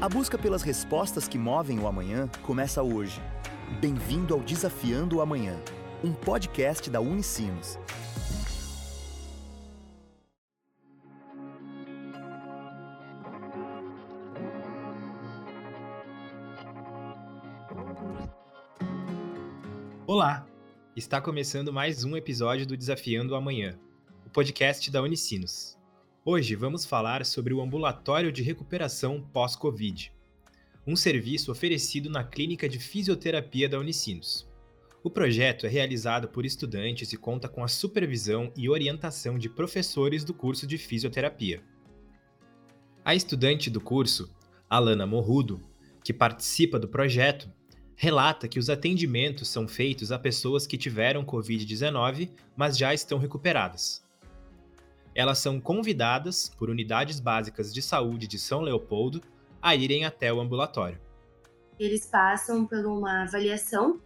A 0.00 0.08
busca 0.08 0.38
pelas 0.38 0.62
respostas 0.62 1.28
que 1.28 1.36
movem 1.36 1.78
o 1.78 1.86
amanhã 1.86 2.26
começa 2.40 2.82
hoje. 2.82 3.20
Bem-vindo 3.82 4.32
ao 4.32 4.40
Desafiando 4.40 5.18
o 5.18 5.20
Amanhã, 5.20 5.60
um 6.02 6.10
podcast 6.10 6.88
da 6.88 7.02
Unicinos. 7.02 7.78
Olá! 20.06 20.46
Está 20.96 21.20
começando 21.20 21.70
mais 21.70 22.04
um 22.04 22.16
episódio 22.16 22.66
do 22.66 22.74
Desafiando 22.74 23.34
o 23.34 23.36
Amanhã, 23.36 23.78
o 24.24 24.30
podcast 24.30 24.90
da 24.90 25.02
Unicinos. 25.02 25.78
Hoje 26.32 26.54
vamos 26.54 26.84
falar 26.86 27.26
sobre 27.26 27.52
o 27.52 27.60
ambulatório 27.60 28.30
de 28.30 28.40
recuperação 28.40 29.20
pós-Covid, 29.20 30.12
um 30.86 30.94
serviço 30.94 31.50
oferecido 31.50 32.08
na 32.08 32.22
Clínica 32.22 32.68
de 32.68 32.78
Fisioterapia 32.78 33.68
da 33.68 33.80
Unicinos. 33.80 34.48
O 35.02 35.10
projeto 35.10 35.66
é 35.66 35.68
realizado 35.68 36.28
por 36.28 36.46
estudantes 36.46 37.12
e 37.12 37.16
conta 37.16 37.48
com 37.48 37.64
a 37.64 37.68
supervisão 37.68 38.52
e 38.56 38.68
orientação 38.68 39.36
de 39.36 39.48
professores 39.48 40.22
do 40.22 40.32
curso 40.32 40.68
de 40.68 40.78
fisioterapia. 40.78 41.64
A 43.04 43.12
estudante 43.12 43.68
do 43.68 43.80
curso, 43.80 44.32
Alana 44.68 45.08
Morrudo, 45.08 45.60
que 46.04 46.12
participa 46.12 46.78
do 46.78 46.86
projeto, 46.86 47.52
relata 47.96 48.46
que 48.46 48.60
os 48.60 48.70
atendimentos 48.70 49.48
são 49.48 49.66
feitos 49.66 50.12
a 50.12 50.18
pessoas 50.18 50.64
que 50.64 50.78
tiveram 50.78 51.24
Covid-19, 51.24 52.30
mas 52.56 52.78
já 52.78 52.94
estão 52.94 53.18
recuperadas. 53.18 54.08
Elas 55.14 55.38
são 55.38 55.60
convidadas 55.60 56.48
por 56.58 56.70
unidades 56.70 57.20
básicas 57.20 57.72
de 57.72 57.82
saúde 57.82 58.26
de 58.26 58.38
São 58.38 58.60
Leopoldo 58.60 59.22
a 59.60 59.74
irem 59.74 60.04
até 60.04 60.32
o 60.32 60.40
ambulatório. 60.40 61.00
Eles 61.78 62.06
passam 62.06 62.66
por 62.66 62.84
uma 62.86 63.22
avaliação 63.22 64.00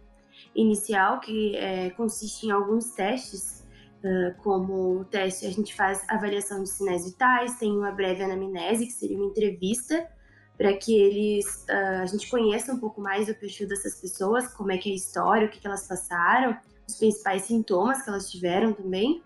inicial 0.55 1.19
que 1.19 1.55
é, 1.55 1.89
consiste 1.91 2.47
em 2.47 2.51
alguns 2.51 2.91
testes, 2.91 3.65
uh, 4.03 4.35
como 4.41 4.99
o 4.99 5.05
teste 5.05 5.45
a 5.45 5.51
gente 5.51 5.73
faz 5.75 6.03
avaliação 6.09 6.63
de 6.63 6.69
sinais 6.69 7.05
vitais, 7.05 7.57
tem 7.57 7.71
uma 7.71 7.91
breve 7.91 8.23
anamnese 8.23 8.85
que 8.85 8.91
seria 8.91 9.17
uma 9.17 9.27
entrevista 9.27 10.09
para 10.57 10.73
que 10.77 10.95
eles 10.95 11.65
uh, 11.69 12.01
a 12.01 12.05
gente 12.05 12.29
conheça 12.29 12.73
um 12.73 12.79
pouco 12.79 13.01
mais 13.01 13.27
do 13.27 13.35
perfil 13.35 13.67
dessas 13.67 13.99
pessoas, 13.99 14.47
como 14.53 14.71
é 14.71 14.77
que 14.77 14.89
é 14.89 14.93
a 14.93 14.95
história, 14.95 15.47
o 15.47 15.49
que, 15.51 15.59
que 15.59 15.67
elas 15.67 15.87
passaram, 15.87 16.57
os 16.87 16.95
principais 16.95 17.43
sintomas 17.43 18.01
que 18.01 18.09
elas 18.09 18.29
tiveram 18.29 18.73
também. 18.73 19.21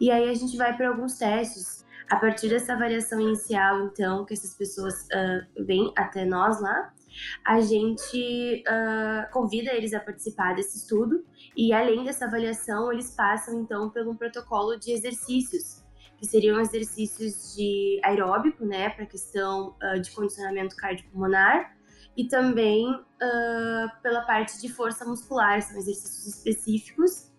E 0.00 0.10
aí 0.10 0.28
a 0.28 0.34
gente 0.34 0.56
vai 0.56 0.76
para 0.76 0.88
alguns 0.88 1.18
testes. 1.18 1.86
A 2.10 2.16
partir 2.16 2.48
dessa 2.48 2.72
avaliação 2.72 3.20
inicial, 3.20 3.84
então, 3.84 4.24
que 4.24 4.32
essas 4.32 4.54
pessoas 4.54 4.94
uh, 5.08 5.64
vêm 5.66 5.92
até 5.94 6.24
nós 6.24 6.58
lá, 6.58 6.94
a 7.44 7.60
gente 7.60 8.64
uh, 8.66 9.30
convida 9.30 9.72
eles 9.72 9.92
a 9.92 10.00
participar 10.00 10.54
desse 10.54 10.78
estudo 10.78 11.22
e 11.54 11.72
além 11.72 12.04
dessa 12.04 12.24
avaliação, 12.24 12.90
eles 12.90 13.14
passam 13.14 13.60
então 13.60 13.90
por 13.90 14.06
um 14.06 14.16
protocolo 14.16 14.78
de 14.78 14.92
exercícios 14.92 15.84
que 16.18 16.26
seriam 16.26 16.60
exercícios 16.60 17.54
de 17.54 18.00
aeróbico, 18.02 18.64
né, 18.64 18.90
para 18.90 19.06
questão 19.06 19.76
uh, 19.82 20.00
de 20.00 20.10
condicionamento 20.10 20.74
cardiopulmonar, 20.74 21.76
e 22.16 22.26
também 22.26 22.90
uh, 22.92 24.02
pela 24.02 24.22
parte 24.22 24.60
de 24.60 24.68
força 24.68 25.04
muscular, 25.04 25.62
são 25.62 25.78
exercícios 25.78 26.26
específicos. 26.26 27.30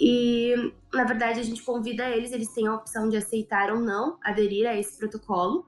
E, 0.00 0.72
na 0.92 1.04
verdade, 1.04 1.40
a 1.40 1.42
gente 1.42 1.62
convida 1.62 2.08
eles, 2.08 2.32
eles 2.32 2.52
têm 2.52 2.66
a 2.66 2.74
opção 2.74 3.08
de 3.08 3.16
aceitar 3.16 3.70
ou 3.70 3.80
não 3.80 4.18
aderir 4.22 4.68
a 4.68 4.76
esse 4.76 4.98
protocolo. 4.98 5.66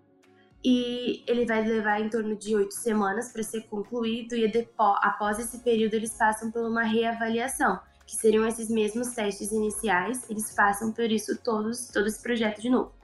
E 0.64 1.22
ele 1.26 1.46
vai 1.46 1.64
levar 1.64 2.00
em 2.00 2.08
torno 2.08 2.36
de 2.36 2.54
oito 2.56 2.74
semanas 2.74 3.32
para 3.32 3.42
ser 3.42 3.62
concluído, 3.68 4.34
e 4.34 4.68
após 4.78 5.38
esse 5.38 5.58
período, 5.60 5.94
eles 5.94 6.12
passam 6.14 6.50
por 6.50 6.62
uma 6.62 6.82
reavaliação 6.82 7.78
que 8.08 8.16
seriam 8.16 8.46
esses 8.46 8.70
mesmos 8.70 9.08
testes 9.08 9.52
iniciais, 9.52 10.28
eles 10.30 10.53
passam 10.54 10.91
por 10.91 11.12
isso 11.12 11.36
todos, 11.42 11.88
todo 11.88 12.06
esse 12.06 12.22
projeto 12.22 12.60
de 12.60 12.70
novo. 12.70 12.97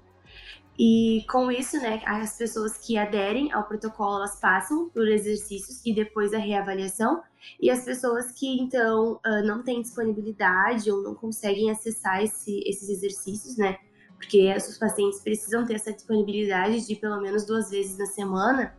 E 0.78 1.24
com 1.30 1.52
isso, 1.52 1.76
né, 1.78 2.02
as 2.04 2.36
pessoas 2.36 2.76
que 2.78 2.98
aderem 2.98 3.52
ao 3.52 3.62
protocolo, 3.64 4.16
elas 4.16 4.40
passam 4.40 4.88
por 4.90 5.06
exercícios 5.06 5.80
e 5.86 5.94
depois 5.94 6.34
a 6.34 6.38
reavaliação. 6.38 7.22
E 7.60 7.70
as 7.70 7.84
pessoas 7.84 8.32
que, 8.32 8.60
então, 8.60 9.20
não 9.44 9.62
têm 9.62 9.82
disponibilidade 9.82 10.90
ou 10.90 11.02
não 11.02 11.14
conseguem 11.14 11.70
acessar 11.70 12.22
esse, 12.22 12.60
esses 12.66 12.88
exercícios, 12.88 13.56
né, 13.56 13.78
porque 14.16 14.52
os 14.56 14.78
pacientes 14.78 15.20
precisam 15.20 15.66
ter 15.66 15.74
essa 15.74 15.92
disponibilidade 15.92 16.86
de 16.86 16.96
pelo 16.96 17.20
menos 17.20 17.44
duas 17.44 17.70
vezes 17.70 17.98
na 17.98 18.06
semana, 18.06 18.74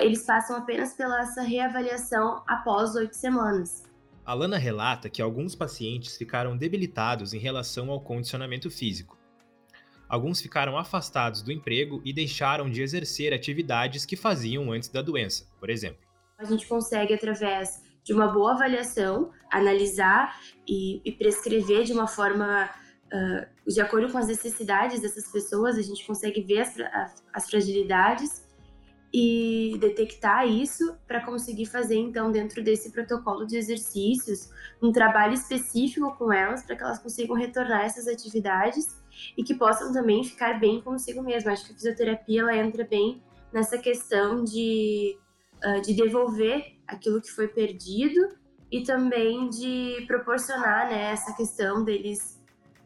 eles 0.00 0.24
passam 0.24 0.56
apenas 0.56 0.94
pela 0.94 1.20
essa 1.20 1.42
reavaliação 1.42 2.42
após 2.48 2.94
oito 2.94 3.14
semanas. 3.14 3.84
Alana 4.24 4.58
relata 4.58 5.08
que 5.08 5.22
alguns 5.22 5.54
pacientes 5.54 6.16
ficaram 6.16 6.56
debilitados 6.56 7.32
em 7.32 7.38
relação 7.38 7.90
ao 7.90 8.00
condicionamento 8.00 8.70
físico. 8.70 9.16
Alguns 10.08 10.40
ficaram 10.40 10.78
afastados 10.78 11.42
do 11.42 11.50
emprego 11.50 12.00
e 12.04 12.12
deixaram 12.12 12.70
de 12.70 12.82
exercer 12.82 13.32
atividades 13.32 14.04
que 14.04 14.16
faziam 14.16 14.70
antes 14.70 14.88
da 14.88 15.02
doença, 15.02 15.46
por 15.58 15.68
exemplo. 15.68 15.98
A 16.38 16.44
gente 16.44 16.66
consegue, 16.66 17.14
através 17.14 17.82
de 18.04 18.12
uma 18.12 18.28
boa 18.28 18.52
avaliação, 18.52 19.32
analisar 19.50 20.38
e, 20.66 21.00
e 21.04 21.10
prescrever 21.12 21.84
de 21.84 21.92
uma 21.92 22.06
forma 22.06 22.70
uh, 23.06 23.70
de 23.70 23.80
acordo 23.80 24.12
com 24.12 24.18
as 24.18 24.28
necessidades 24.28 25.00
dessas 25.00 25.30
pessoas, 25.32 25.76
a 25.76 25.82
gente 25.82 26.06
consegue 26.06 26.40
ver 26.42 26.60
as, 26.60 27.24
as 27.32 27.50
fragilidades 27.50 28.46
e 29.12 29.76
detectar 29.80 30.46
isso 30.46 30.96
para 31.06 31.24
conseguir 31.24 31.66
fazer 31.66 31.96
então 31.96 32.30
dentro 32.30 32.62
desse 32.62 32.92
protocolo 32.92 33.46
de 33.46 33.56
exercícios 33.56 34.50
um 34.82 34.92
trabalho 34.92 35.34
específico 35.34 36.14
com 36.16 36.32
elas 36.32 36.62
para 36.64 36.76
que 36.76 36.82
elas 36.82 36.98
consigam 36.98 37.34
retornar 37.34 37.86
essas 37.86 38.06
atividades 38.06 38.86
e 39.36 39.42
que 39.42 39.54
possam 39.54 39.92
também 39.92 40.24
ficar 40.24 40.58
bem 40.58 40.80
consigo 40.80 41.22
mesmas. 41.22 41.54
Acho 41.54 41.66
que 41.66 41.72
a 41.72 41.76
fisioterapia 41.76 42.40
ela 42.40 42.56
entra 42.56 42.84
bem 42.84 43.22
nessa 43.52 43.78
questão 43.78 44.44
de, 44.44 45.16
uh, 45.64 45.80
de 45.80 45.94
devolver 45.94 46.76
aquilo 46.86 47.20
que 47.20 47.30
foi 47.30 47.48
perdido 47.48 48.28
e 48.70 48.82
também 48.82 49.48
de 49.48 50.04
proporcionar 50.06 50.88
né, 50.90 51.12
essa 51.12 51.34
questão 51.34 51.84
deles 51.84 52.36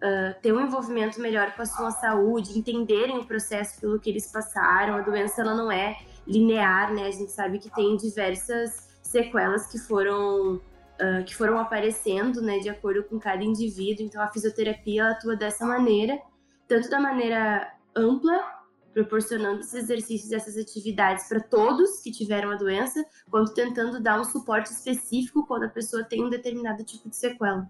Uh, 0.02 0.32
ter 0.40 0.50
um 0.50 0.62
envolvimento 0.62 1.20
melhor 1.20 1.54
com 1.54 1.60
a 1.60 1.66
sua 1.66 1.90
saúde, 1.90 2.58
entenderem 2.58 3.18
o 3.18 3.26
processo 3.26 3.78
pelo 3.78 4.00
que 4.00 4.08
eles 4.08 4.32
passaram. 4.32 4.94
A 4.94 5.02
doença 5.02 5.42
ela 5.42 5.54
não 5.54 5.70
é 5.70 5.94
linear, 6.26 6.94
né? 6.94 7.06
A 7.06 7.10
gente 7.10 7.30
sabe 7.30 7.58
que 7.58 7.68
tem 7.68 7.98
diversas 7.98 8.88
sequelas 9.02 9.66
que 9.66 9.78
foram 9.78 10.58
uh, 11.00 11.24
que 11.24 11.34
foram 11.34 11.58
aparecendo, 11.58 12.40
né, 12.42 12.58
de 12.58 12.68
acordo 12.68 13.02
com 13.04 13.18
cada 13.18 13.42
indivíduo. 13.42 14.04
Então 14.04 14.22
a 14.22 14.28
fisioterapia 14.28 15.10
atua 15.10 15.36
dessa 15.36 15.64
maneira, 15.66 16.20
tanto 16.68 16.88
da 16.90 17.00
maneira 17.00 17.72
ampla, 17.96 18.60
proporcionando 18.92 19.60
esses 19.60 19.74
exercícios, 19.74 20.32
essas 20.32 20.56
atividades 20.56 21.28
para 21.28 21.40
todos 21.40 22.00
que 22.02 22.10
tiveram 22.10 22.50
a 22.50 22.56
doença, 22.56 23.04
quanto 23.30 23.54
tentando 23.54 24.00
dar 24.00 24.20
um 24.20 24.24
suporte 24.24 24.70
específico 24.70 25.46
quando 25.46 25.64
a 25.64 25.68
pessoa 25.68 26.04
tem 26.04 26.24
um 26.24 26.28
determinado 26.28 26.84
tipo 26.84 27.08
de 27.08 27.16
sequela. 27.16 27.68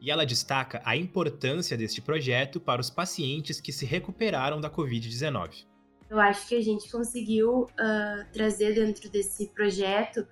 E 0.00 0.10
ela 0.10 0.26
destaca 0.26 0.82
a 0.84 0.96
importância 0.96 1.76
deste 1.76 2.00
projeto 2.00 2.60
para 2.60 2.80
os 2.80 2.90
pacientes 2.90 3.60
que 3.60 3.72
se 3.72 3.86
recuperaram 3.86 4.60
da 4.60 4.70
Covid-19. 4.70 5.66
Eu 6.10 6.20
acho 6.20 6.46
que 6.46 6.54
a 6.54 6.62
gente 6.62 6.90
conseguiu 6.92 7.62
uh, 7.62 8.32
trazer 8.32 8.74
dentro 8.74 9.10
desse 9.10 9.48
projeto 9.48 10.26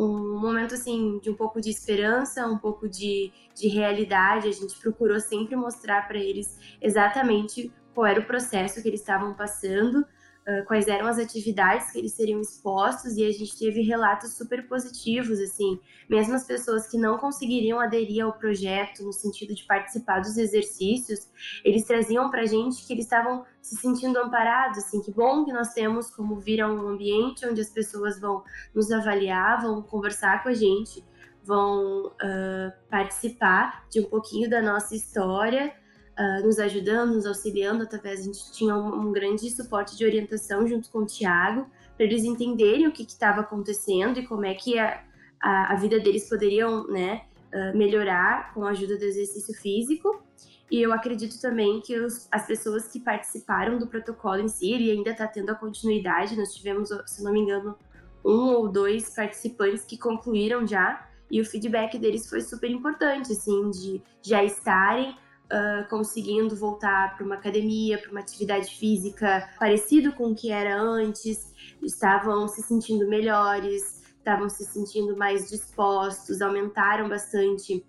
um 0.00 0.40
momento 0.40 0.74
assim 0.74 1.18
de 1.18 1.30
um 1.30 1.34
pouco 1.34 1.60
de 1.60 1.70
esperança, 1.70 2.46
um 2.46 2.58
pouco 2.58 2.88
de, 2.88 3.32
de 3.54 3.68
realidade. 3.68 4.48
A 4.48 4.52
gente 4.52 4.78
procurou 4.80 5.20
sempre 5.20 5.54
mostrar 5.56 6.08
para 6.08 6.18
eles 6.18 6.58
exatamente 6.80 7.72
qual 7.94 8.06
era 8.06 8.20
o 8.20 8.26
processo 8.26 8.80
que 8.82 8.88
eles 8.88 9.00
estavam 9.00 9.34
passando, 9.34 10.04
uh, 10.46 10.64
quais 10.66 10.88
eram 10.88 11.06
as 11.06 11.18
atividades 11.18 11.90
que 11.92 11.98
eles 11.98 12.12
seriam 12.12 12.40
expostos 12.40 13.16
e 13.16 13.24
a 13.24 13.30
gente 13.30 13.58
teve 13.58 13.82
relatos 13.82 14.36
super 14.36 14.66
positivos, 14.68 15.38
assim, 15.40 15.80
mesmo 16.08 16.34
as 16.34 16.44
pessoas 16.44 16.88
que 16.88 16.98
não 16.98 17.18
conseguiriam 17.18 17.80
aderir 17.80 18.24
ao 18.24 18.32
projeto 18.32 19.02
no 19.04 19.12
sentido 19.12 19.54
de 19.54 19.64
participar 19.64 20.20
dos 20.20 20.36
exercícios, 20.36 21.28
eles 21.64 21.84
traziam 21.84 22.30
para 22.30 22.42
a 22.42 22.46
gente 22.46 22.86
que 22.86 22.92
eles 22.92 23.04
estavam 23.04 23.44
se 23.60 23.76
sentindo 23.76 24.18
amparados, 24.18 24.78
assim, 24.78 25.00
que 25.00 25.12
bom 25.12 25.44
que 25.44 25.52
nós 25.52 25.72
temos 25.72 26.10
como 26.10 26.40
vir 26.40 26.60
a 26.60 26.68
um 26.68 26.88
ambiente 26.88 27.46
onde 27.46 27.60
as 27.60 27.70
pessoas 27.70 28.20
vão 28.20 28.42
nos 28.74 28.90
avaliar, 28.90 29.62
vão 29.62 29.82
conversar 29.82 30.42
com 30.42 30.48
a 30.48 30.54
gente, 30.54 31.04
vão 31.44 32.06
uh, 32.06 32.72
participar 32.88 33.86
de 33.90 34.00
um 34.00 34.04
pouquinho 34.04 34.48
da 34.48 34.60
nossa 34.60 34.94
história 34.94 35.72
uh, 36.18 36.46
nos 36.46 36.58
ajudando, 36.58 37.14
nos 37.14 37.26
auxiliando 37.26 37.82
através, 37.82 38.20
a 38.20 38.24
gente 38.24 38.52
tinha 38.52 38.76
um, 38.76 39.08
um 39.08 39.12
grande 39.12 39.50
suporte 39.50 39.96
de 39.96 40.04
orientação 40.04 40.66
junto 40.66 40.90
com 40.90 41.00
o 41.00 41.06
Tiago, 41.06 41.66
para 41.96 42.06
eles 42.06 42.24
entenderem 42.24 42.86
o 42.86 42.92
que 42.92 43.02
estava 43.02 43.40
acontecendo 43.40 44.18
e 44.18 44.26
como 44.26 44.44
é 44.46 44.54
que 44.54 44.78
a, 44.78 45.02
a, 45.40 45.72
a 45.72 45.76
vida 45.76 46.00
deles 46.00 46.28
poderiam 46.28 46.86
né, 46.88 47.22
uh, 47.52 47.76
melhorar 47.76 48.54
com 48.54 48.64
a 48.64 48.70
ajuda 48.70 48.96
do 48.96 49.04
exercício 49.04 49.54
físico. 49.54 50.22
E 50.70 50.80
eu 50.80 50.92
acredito 50.92 51.40
também 51.40 51.80
que 51.80 51.98
os, 51.98 52.28
as 52.30 52.46
pessoas 52.46 52.86
que 52.86 53.00
participaram 53.00 53.76
do 53.76 53.88
protocolo 53.88 54.40
em 54.40 54.48
si, 54.48 54.72
ele 54.72 54.90
ainda 54.90 55.10
está 55.10 55.26
tendo 55.26 55.50
a 55.50 55.54
continuidade. 55.54 56.36
Nós 56.36 56.54
tivemos, 56.54 56.90
se 57.06 57.24
não 57.24 57.32
me 57.32 57.40
engano, 57.40 57.76
um 58.24 58.50
ou 58.50 58.68
dois 58.68 59.14
participantes 59.14 59.84
que 59.84 59.98
concluíram 59.98 60.66
já, 60.66 61.08
e 61.30 61.40
o 61.40 61.44
feedback 61.44 61.98
deles 61.98 62.28
foi 62.28 62.40
super 62.40 62.70
importante, 62.70 63.32
assim, 63.32 63.70
de 63.70 64.02
já 64.22 64.42
estarem 64.42 65.16
uh, 65.52 65.88
conseguindo 65.88 66.54
voltar 66.56 67.16
para 67.16 67.24
uma 67.24 67.34
academia, 67.34 67.98
para 67.98 68.10
uma 68.10 68.20
atividade 68.20 68.74
física 68.76 69.48
parecido 69.58 70.12
com 70.12 70.30
o 70.30 70.34
que 70.34 70.50
era 70.50 70.80
antes, 70.80 71.52
estavam 71.82 72.46
se 72.48 72.62
sentindo 72.62 73.08
melhores, 73.08 74.02
estavam 74.16 74.48
se 74.48 74.64
sentindo 74.64 75.16
mais 75.16 75.48
dispostos, 75.48 76.40
aumentaram 76.40 77.08
bastante 77.08 77.84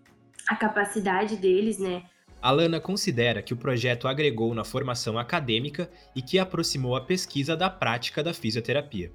a 0.48 0.56
capacidade 0.56 1.38
deles, 1.38 1.78
né? 1.78 2.04
Alana 2.42 2.80
considera 2.82 3.42
que 3.44 3.54
o 3.54 3.58
projeto 3.58 4.08
agregou 4.08 4.56
na 4.56 4.64
formação 4.64 5.20
acadêmica 5.20 5.92
e 6.16 6.22
que 6.24 6.40
aproximou 6.40 6.96
a 6.96 7.02
pesquisa 7.02 7.56
da 7.56 7.70
prática 7.70 8.24
da 8.24 8.34
fisioterapia. 8.34 9.12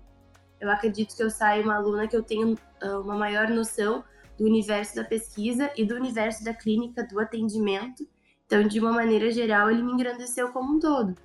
Eu 0.61 0.71
acredito 0.71 1.17
que 1.17 1.23
eu 1.23 1.29
saio 1.29 1.65
uma 1.65 1.75
aluna 1.75 2.07
que 2.07 2.17
eu 2.17 2.23
tenho 2.23 2.57
uma 2.81 3.17
maior 3.17 3.49
noção 3.49 4.05
do 4.39 4.45
universo 4.45 4.95
da 4.95 5.05
pesquisa 5.05 5.71
e 5.77 5.85
do 5.85 5.95
universo 5.95 6.45
da 6.45 6.55
clínica, 6.55 7.03
do 7.03 7.19
atendimento, 7.19 8.07
então, 8.47 8.63
de 8.67 8.79
uma 8.79 8.93
maneira 8.93 9.31
geral, 9.31 9.71
ele 9.71 9.83
me 9.83 9.93
engrandeceu 9.93 10.53
como 10.53 10.77
um 10.77 10.79
todo. 10.81 11.17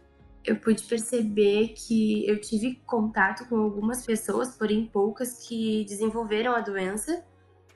Eu 0.44 0.56
pude 0.56 0.82
perceber 0.84 1.76
que 1.78 2.28
eu 2.28 2.42
tive 2.42 2.82
contato 2.86 3.48
com 3.48 3.58
algumas 3.58 4.04
pessoas, 4.04 4.58
porém 4.58 4.88
poucas, 4.88 5.48
que 5.48 5.86
desenvolveram 5.86 6.56
a 6.56 6.62
doença. 6.62 7.24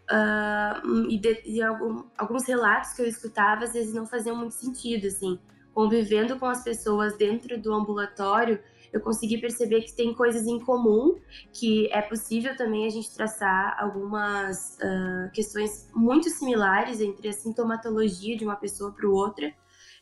Uh, 0.09 1.09
e, 1.09 1.17
de, 1.19 1.41
e 1.45 1.61
algum, 1.61 2.03
alguns 2.17 2.47
relatos 2.47 2.93
que 2.93 3.03
eu 3.03 3.07
escutava, 3.07 3.65
às 3.65 3.73
vezes 3.73 3.93
não 3.93 4.07
faziam 4.07 4.35
muito 4.35 4.55
sentido, 4.55 5.05
assim. 5.05 5.39
Convivendo 5.75 6.39
com 6.39 6.47
as 6.47 6.63
pessoas 6.63 7.15
dentro 7.15 7.59
do 7.61 7.71
ambulatório, 7.71 8.59
eu 8.95 9.01
consegui 9.01 9.37
perceber 9.37 9.81
que 9.81 9.93
tem 9.93 10.13
coisas 10.13 10.47
em 10.47 10.57
comum, 10.57 11.19
que 11.51 11.91
é 11.91 12.01
possível 12.01 12.55
também 12.55 12.87
a 12.87 12.89
gente 12.89 13.13
traçar 13.13 13.75
algumas 13.77 14.77
uh, 14.77 15.29
questões 15.33 15.89
muito 15.93 16.29
similares 16.29 17.01
entre 17.01 17.27
a 17.27 17.33
sintomatologia 17.33 18.37
de 18.37 18.45
uma 18.45 18.55
pessoa 18.55 18.93
para 18.93 19.09
outra. 19.09 19.53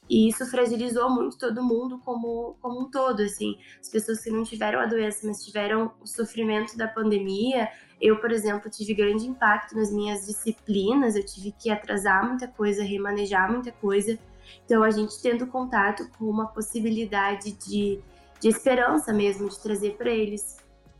E 0.07 0.30
isso 0.30 0.45
fragilizou 0.45 1.10
muito 1.10 1.40
todo 1.40 1.63
mundo 1.63 1.98
como, 2.06 2.56
como 2.62 2.81
um 2.81 2.92
todo, 2.92 3.24
assim. 3.24 3.57
As 3.81 3.90
pessoas 3.90 4.19
que 4.24 4.30
não 4.30 4.44
tiveram 4.44 4.80
a 4.80 4.86
doença, 4.86 5.25
mas 5.25 5.44
tiveram 5.44 5.92
o 6.00 6.06
sofrimento 6.06 6.78
da 6.78 6.88
pandemia. 6.88 7.69
Eu, 8.00 8.22
por 8.22 8.31
exemplo, 8.31 8.69
tive 8.69 8.94
grande 8.94 9.25
impacto 9.25 9.75
nas 9.75 9.92
minhas 9.92 10.28
disciplinas, 10.28 11.16
eu 11.16 11.25
tive 11.25 11.51
que 11.51 11.72
atrasar 11.72 12.28
muita 12.28 12.48
coisa, 12.48 12.84
remanejar 12.84 13.51
muita 13.51 13.72
coisa. 13.72 14.19
Então, 14.66 14.84
a 14.84 14.92
gente 14.92 15.19
tendo 15.19 15.48
contato 15.48 16.07
com 16.16 16.25
uma 16.25 16.46
possibilidade 16.46 17.54
de 17.54 18.00
de 18.44 18.50
esperança 18.50 19.13
mesmo, 19.13 19.48
de 19.48 19.57
trazer 19.57 19.95
para 19.95 20.12
eles 20.12 20.57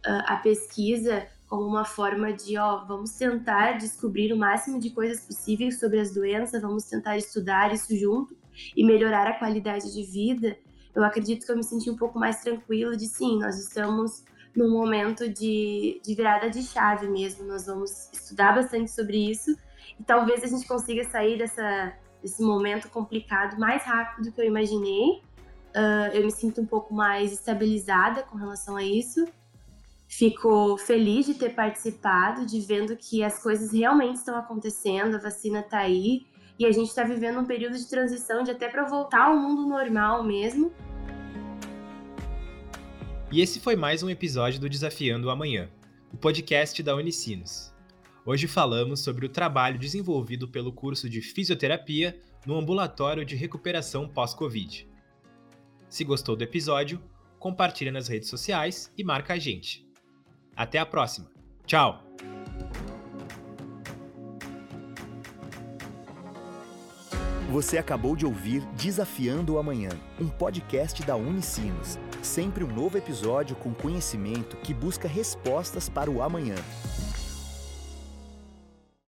uh, 0.08 0.24
a 0.28 0.38
pesquisa 0.38 1.28
como 1.46 1.68
uma 1.68 1.84
forma 1.84 2.32
de, 2.32 2.58
ó, 2.58 2.86
vamos 2.86 3.12
tentar 3.18 3.74
descobrir 3.74 4.32
o 4.32 4.38
máximo 4.38 4.80
de 4.80 4.90
coisas 4.92 5.26
possíveis 5.26 5.78
sobre 5.78 6.00
as 6.00 6.14
doenças, 6.14 6.62
vamos 6.62 6.86
tentar 6.86 7.18
estudar 7.18 7.74
isso 7.74 7.94
junto 7.98 8.34
e 8.78 8.86
melhorar 8.86 9.28
a 9.28 9.38
qualidade 9.38 9.94
de 9.94 10.04
vida. 10.04 10.58
Eu 10.96 11.04
acredito 11.04 11.46
que 11.46 11.52
eu 11.52 11.58
me 11.58 11.66
senti 11.66 11.90
um 11.90 11.98
pouco 11.98 12.18
mais 12.18 12.42
tranquila 12.42 12.96
de 12.96 13.08
sim, 13.08 13.38
nós 13.40 13.60
estamos 13.60 14.24
num 14.56 14.72
momento 14.72 15.28
de, 15.28 16.00
de 16.02 16.16
virada 16.16 16.50
de 16.50 16.64
chave 16.64 17.10
mesmo, 17.10 17.46
nós 17.46 17.66
vamos 17.66 18.10
estudar 18.14 18.56
bastante 18.56 18.90
sobre 18.90 19.18
isso 19.18 19.52
e 20.00 20.04
talvez 20.06 20.46
a 20.46 20.48
gente 20.48 20.66
consiga 20.66 21.04
sair 21.04 21.38
dessa, 21.38 21.94
desse 22.22 22.42
momento 22.42 22.90
complicado 22.90 23.60
mais 23.60 23.84
rápido 23.84 24.30
do 24.30 24.32
que 24.32 24.40
eu 24.40 24.46
imaginei 24.46 25.22
uh, 25.76 26.14
eu 26.14 26.24
me 26.24 26.32
sinto 26.32 26.62
um 26.62 26.66
pouco 26.66 26.94
mais 26.94 27.32
estabilizada 27.32 28.24
com 28.24 28.38
relação 28.38 28.76
a 28.76 28.84
isso. 28.84 29.28
Fico 30.08 30.78
feliz 30.78 31.26
de 31.26 31.34
ter 31.34 31.56
participado, 31.56 32.46
de 32.46 32.60
vendo 32.62 32.96
que 32.96 33.24
as 33.24 33.42
coisas 33.42 33.74
realmente 33.74 34.18
estão 34.18 34.38
acontecendo, 34.38 35.16
a 35.16 35.20
vacina 35.20 35.62
está 35.62 35.80
aí 35.80 36.26
e 36.60 36.66
a 36.66 36.72
gente 36.72 36.90
está 36.90 37.04
vivendo 37.04 37.40
um 37.40 37.46
período 37.46 37.78
de 37.78 37.88
transição 37.88 38.44
de 38.44 38.52
até 38.52 38.70
para 38.70 38.86
voltar 38.86 39.24
ao 39.24 39.36
mundo 39.36 39.68
normal 39.68 40.24
mesmo. 40.24 40.72
E 43.32 43.42
esse 43.42 43.60
foi 43.60 43.76
mais 43.76 44.04
um 44.04 44.10
episódio 44.10 44.60
do 44.60 44.70
Desafiando 44.70 45.28
o 45.28 45.32
Amanhã, 45.32 45.68
o 46.12 46.18
podcast 46.18 46.84
da 46.84 46.96
Unicinos. 46.96 47.74
Hoje 48.24 48.48
falamos 48.48 49.00
sobre 49.00 49.26
o 49.26 49.30
trabalho 49.30 49.80
desenvolvido 49.80 50.48
pelo 50.48 50.72
curso 50.72 51.10
de 51.10 51.22
fisioterapia 51.22 52.16
no 52.46 52.56
ambulatório 52.56 53.26
de 53.26 53.36
recuperação 53.36 54.08
pós-Covid. 54.08 54.88
Se 55.94 56.04
gostou 56.04 56.36
do 56.36 56.44
episódio, 56.44 57.00
compartilha 57.38 57.92
nas 57.92 58.08
redes 58.08 58.28
sociais 58.28 58.92
e 58.98 59.04
marca 59.04 59.36
a 59.36 59.38
gente. 59.38 59.88
Até 60.56 60.80
a 60.80 60.86
próxima. 60.88 61.30
Tchau! 61.68 62.04
Você 67.52 67.78
acabou 67.78 68.16
de 68.16 68.26
ouvir 68.26 68.66
Desafiando 68.76 69.54
o 69.54 69.60
Amanhã, 69.60 69.92
um 70.20 70.28
podcast 70.28 71.04
da 71.04 71.16
Unicinos. 71.16 72.00
Sempre 72.24 72.64
um 72.64 72.74
novo 72.74 72.98
episódio 72.98 73.56
com 73.56 73.72
conhecimento 73.72 74.58
que 74.64 74.74
busca 74.74 75.08
respostas 75.08 75.90
para 75.90 76.10
o 76.10 76.24
amanhã. 76.24 76.56